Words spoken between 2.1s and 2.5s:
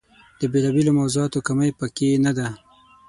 نه ده.